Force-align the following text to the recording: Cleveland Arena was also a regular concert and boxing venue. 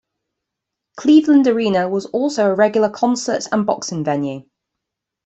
Cleveland 0.97 1.45
Arena 1.45 1.87
was 1.87 2.07
also 2.07 2.47
a 2.49 2.55
regular 2.55 2.89
concert 2.89 3.43
and 3.51 3.67
boxing 3.67 4.03
venue. 4.03 4.49